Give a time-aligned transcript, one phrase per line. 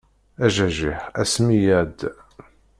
[0.45, 2.11] Ajajiḥ ass mi iɛedda.